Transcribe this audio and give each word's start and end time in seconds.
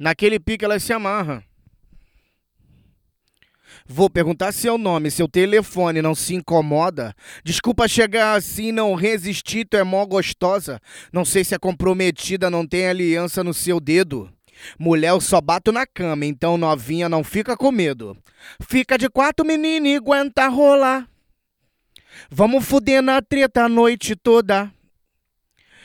Naquele 0.00 0.40
pique 0.40 0.64
ela 0.64 0.80
se 0.80 0.94
amarra. 0.94 1.44
Vou 3.86 4.08
perguntar 4.08 4.50
seu 4.50 4.78
nome, 4.78 5.10
seu 5.10 5.28
telefone 5.28 6.00
não 6.00 6.14
se 6.14 6.34
incomoda. 6.34 7.14
Desculpa 7.44 7.86
chegar 7.86 8.34
assim, 8.34 8.72
não 8.72 8.94
resistir, 8.94 9.66
tu 9.66 9.76
é 9.76 9.84
mó 9.84 10.06
gostosa. 10.06 10.80
Não 11.12 11.22
sei 11.22 11.44
se 11.44 11.54
é 11.54 11.58
comprometida, 11.58 12.48
não 12.48 12.66
tem 12.66 12.88
aliança 12.88 13.44
no 13.44 13.52
seu 13.52 13.78
dedo. 13.78 14.32
Mulher, 14.78 15.10
eu 15.10 15.20
só 15.20 15.38
bato 15.38 15.70
na 15.70 15.86
cama, 15.86 16.24
então 16.24 16.56
novinha 16.56 17.06
não 17.06 17.22
fica 17.22 17.54
com 17.54 17.70
medo. 17.70 18.16
Fica 18.66 18.96
de 18.96 19.10
quatro, 19.10 19.44
menina, 19.44 19.86
e 19.86 19.96
aguenta 19.96 20.48
rolar. 20.48 21.06
Vamos 22.30 22.64
fuder 22.64 23.02
na 23.02 23.20
treta 23.20 23.64
a 23.64 23.68
noite 23.68 24.16
toda. 24.16 24.72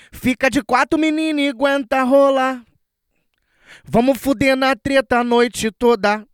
Fica 0.10 0.50
de 0.50 0.62
quatro, 0.62 0.98
menina, 0.98 1.42
e 1.42 1.50
aguenta 1.50 2.02
rolar. 2.04 2.64
Vamos 3.84 4.18
fuder 4.18 4.56
na 4.56 4.76
treta 4.76 5.20
a 5.20 5.24
noite 5.24 5.72
toda. 5.72 6.26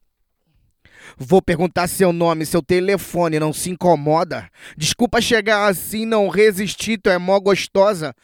Vou 1.17 1.41
perguntar 1.41 1.87
seu 1.87 2.13
nome, 2.13 2.45
seu 2.45 2.61
telefone, 2.61 3.39
não 3.39 3.51
se 3.51 3.69
incomoda. 3.69 4.49
Desculpa 4.77 5.21
chegar 5.21 5.67
assim, 5.67 6.05
não 6.05 6.29
resistir, 6.29 6.97
tu 6.97 7.09
é 7.09 7.17
mó 7.17 7.39
gostosa. 7.39 8.15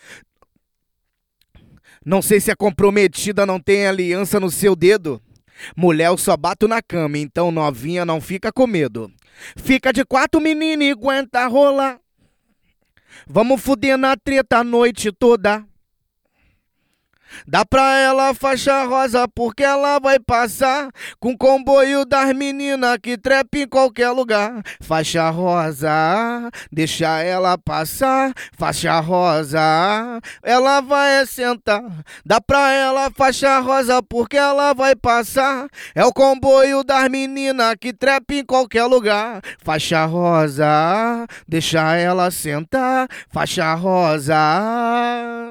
Não 2.05 2.21
sei 2.21 2.39
se 2.39 2.51
é 2.51 2.55
comprometida, 2.55 3.45
não 3.45 3.59
tem 3.59 3.85
aliança 3.85 4.39
no 4.39 4.49
seu 4.49 4.75
dedo. 4.75 5.21
Mulher, 5.75 6.07
eu 6.07 6.17
só 6.17 6.37
bato 6.37 6.67
na 6.67 6.81
cama, 6.81 7.17
então 7.17 7.51
novinha 7.51 8.05
não 8.05 8.21
fica 8.21 8.51
com 8.51 8.67
medo. 8.67 9.11
Fica 9.57 9.91
de 9.91 10.05
quatro, 10.05 10.39
menina, 10.39 10.83
e 10.83 10.91
aguenta 10.91 11.45
rolar. 11.47 11.99
Vamos 13.27 13.61
fuder 13.61 13.97
na 13.97 14.15
treta 14.15 14.59
a 14.59 14.63
noite 14.63 15.11
toda. 15.11 15.65
Dá 17.47 17.65
pra 17.65 17.97
ela 17.97 18.33
faixa 18.33 18.83
rosa 18.83 19.27
porque 19.27 19.63
ela 19.63 19.99
vai 19.99 20.19
passar 20.19 20.89
com 21.19 21.37
comboio 21.37 22.05
das 22.05 22.33
meninas 22.35 22.97
que 23.01 23.17
trepa 23.17 23.57
em 23.59 23.67
qualquer 23.67 24.09
lugar. 24.11 24.61
Faixa 24.81 25.29
rosa, 25.29 26.49
deixa 26.71 27.21
ela 27.21 27.57
passar. 27.57 28.33
Faixa 28.57 28.99
rosa, 28.99 29.59
ela 30.43 30.81
vai 30.81 31.25
sentar. 31.25 31.83
Dá 32.25 32.41
pra 32.41 32.71
ela 32.71 33.11
faixa 33.11 33.59
rosa 33.59 34.01
porque 34.03 34.37
ela 34.37 34.73
vai 34.73 34.95
passar. 34.95 35.67
É 35.95 36.03
o 36.05 36.13
comboio 36.13 36.83
das 36.83 37.09
meninas 37.09 37.75
que 37.79 37.93
trepa 37.93 38.33
em 38.33 38.45
qualquer 38.45 38.85
lugar. 38.85 39.41
Faixa 39.63 40.05
rosa, 40.05 41.27
deixa 41.47 41.95
ela 41.95 42.31
sentar. 42.31 43.07
Faixa 43.29 43.73
rosa. 43.73 45.46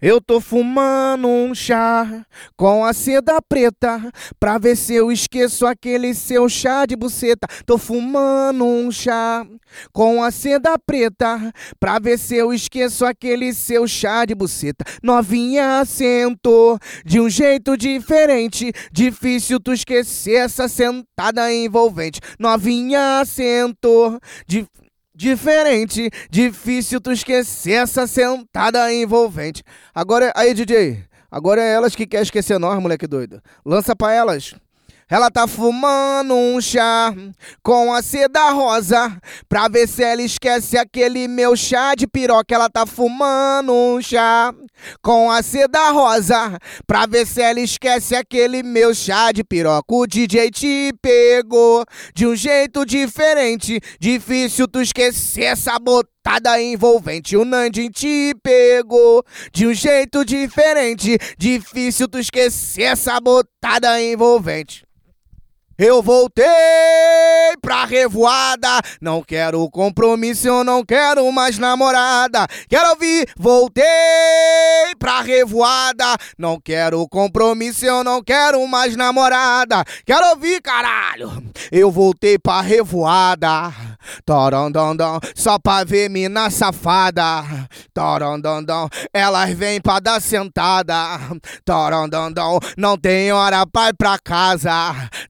Eu 0.00 0.20
tô 0.20 0.40
fumando 0.40 1.26
um 1.26 1.54
chá 1.54 2.26
com 2.54 2.84
a 2.84 2.92
seda 2.92 3.40
preta 3.40 4.12
pra 4.38 4.58
ver 4.58 4.76
se 4.76 4.94
eu 4.94 5.10
esqueço 5.10 5.66
aquele 5.66 6.12
seu 6.14 6.48
chá 6.48 6.84
de 6.84 6.94
buceta. 6.94 7.46
Tô 7.64 7.78
fumando 7.78 8.64
um 8.64 8.90
chá 8.90 9.46
com 9.92 10.22
a 10.22 10.30
seda 10.30 10.78
preta 10.78 11.50
pra 11.80 11.98
ver 11.98 12.18
se 12.18 12.36
eu 12.36 12.52
esqueço 12.52 13.06
aquele 13.06 13.54
seu 13.54 13.88
chá 13.88 14.26
de 14.26 14.34
buceta. 14.34 14.84
Novinha 15.02 15.82
sentou 15.86 16.78
de 17.04 17.18
um 17.18 17.30
jeito 17.30 17.74
diferente, 17.76 18.72
difícil 18.92 19.58
tu 19.58 19.72
esquecer 19.72 20.36
essa 20.36 20.68
sentada 20.68 21.50
envolvente. 21.52 22.20
Novinha 22.38 23.24
sentou 23.24 24.20
de 24.46 24.66
Diferente, 25.16 26.10
difícil 26.30 27.00
tu 27.00 27.10
esquecer 27.10 27.72
essa 27.72 28.06
sentada 28.06 28.92
envolvente. 28.92 29.62
Agora, 29.94 30.30
aí, 30.36 30.52
DJ, 30.52 31.04
agora 31.30 31.62
é 31.62 31.72
elas 31.72 31.96
que 31.96 32.06
quer 32.06 32.20
esquecer 32.20 32.58
nós, 32.58 32.78
moleque 32.78 33.06
doido. 33.06 33.40
Lança 33.64 33.96
pra 33.96 34.12
elas. 34.12 34.54
Ela 35.08 35.30
tá 35.30 35.46
fumando 35.46 36.34
um 36.34 36.60
chá 36.60 37.14
com 37.62 37.94
a 37.94 38.02
seda 38.02 38.50
rosa 38.50 39.16
pra 39.48 39.68
ver 39.68 39.88
se 39.88 40.04
ela 40.04 40.20
esquece 40.20 40.76
aquele 40.76 41.26
meu 41.28 41.56
chá 41.56 41.94
de 41.94 42.06
piroca. 42.06 42.54
Ela 42.54 42.68
tá 42.68 42.84
fumando 42.84 43.72
um 43.72 44.02
chá 44.02 44.52
com 45.02 45.30
a 45.30 45.42
seda 45.42 45.90
rosa 45.90 46.58
pra 46.86 47.06
ver 47.06 47.26
se 47.26 47.42
ela 47.42 47.60
esquece 47.60 48.14
aquele 48.14 48.62
meu 48.62 48.94
chá 48.94 49.32
de 49.32 49.44
piroca. 49.44 49.94
O 49.94 50.06
DJ 50.06 50.50
te 50.50 50.92
pegou 51.02 51.84
de 52.14 52.26
um 52.26 52.36
jeito 52.36 52.84
diferente, 52.84 53.80
difícil 54.00 54.68
tu 54.68 54.80
esquecer 54.80 55.44
essa 55.44 55.78
botada 55.78 56.60
envolvente. 56.60 57.36
O 57.36 57.44
Nandin 57.44 57.90
te 57.90 58.34
pegou 58.42 59.24
de 59.52 59.66
um 59.66 59.74
jeito 59.74 60.24
diferente, 60.24 61.18
difícil 61.36 62.08
tu 62.08 62.18
esquecer 62.18 62.82
essa 62.82 63.20
botada 63.20 64.00
envolvente. 64.00 64.85
Eu 65.78 66.02
voltei 66.02 66.46
pra 67.60 67.84
revoada. 67.84 68.80
Não 68.98 69.22
quero 69.22 69.68
compromisso, 69.68 70.48
eu 70.48 70.64
não 70.64 70.82
quero 70.82 71.30
mais 71.30 71.58
namorada. 71.58 72.46
Quero 72.66 72.88
ouvir, 72.90 73.28
voltei 73.36 73.84
pra 74.98 75.20
revoada. 75.20 76.16
Não 76.38 76.58
quero 76.58 77.06
compromisso, 77.08 77.84
eu 77.84 78.02
não 78.02 78.22
quero 78.22 78.66
mais 78.66 78.96
namorada. 78.96 79.84
Quero 80.06 80.30
ouvir, 80.30 80.62
caralho. 80.62 81.30
Eu 81.70 81.90
voltei 81.90 82.38
pra 82.38 82.62
revoada. 82.62 83.85
Torondondon, 84.24 85.18
só 85.34 85.58
pra 85.58 85.84
ver 85.84 86.08
mina 86.10 86.50
safada. 86.50 87.44
Torondondon, 87.94 88.88
elas 89.12 89.50
vêm 89.54 89.80
pra 89.80 90.00
dar 90.00 90.20
sentada. 90.20 90.94
Torondondon, 91.64 92.58
não 92.76 92.96
tem 92.96 93.32
hora 93.32 93.66
pra 93.66 93.88
ir 93.88 93.94
pra 93.94 94.18
casa. 94.18 94.72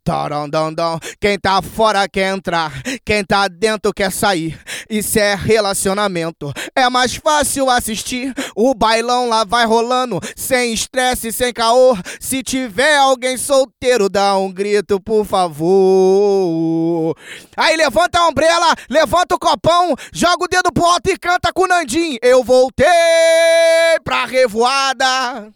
Torondondon, 0.04 0.98
quem 1.20 1.38
tá 1.38 1.60
fora 1.62 2.09
quer 2.09 2.34
entrar, 2.34 2.72
quem 3.04 3.25
tá 3.25 3.48
dentro 3.48 3.92
quer 3.92 4.10
sair. 4.10 4.59
Isso 4.88 5.19
é 5.19 5.34
relacionamento. 5.34 6.52
É 6.74 6.88
mais 6.88 7.16
fácil 7.16 7.69
assistir. 7.70 8.32
O 8.54 8.74
bailão 8.74 9.28
lá 9.28 9.44
vai 9.44 9.66
rolando, 9.66 10.20
sem 10.34 10.72
estresse, 10.72 11.32
sem 11.32 11.52
caô. 11.52 11.97
Se 12.20 12.42
tiver 12.42 12.97
alguém 12.97 13.36
solteiro, 13.36 14.08
dá 14.08 14.36
um 14.36 14.52
grito, 14.52 15.00
por 15.00 15.24
favor. 15.24 17.14
Aí 17.56 17.76
levanta 17.76 18.19
a 18.19 18.28
ombrela, 18.28 18.74
levanta 18.88 19.34
o 19.34 19.38
copão, 19.38 19.94
joga 20.12 20.44
o 20.44 20.48
dedo 20.48 20.72
pro 20.72 20.84
alto 20.84 21.10
e 21.10 21.18
canta 21.18 21.53
com 21.53 21.62
o 21.62 21.66
Nandim. 21.66 22.18
Eu 22.22 22.42
voltei 22.44 22.86
pra 24.04 24.24
revoada. 24.26 25.53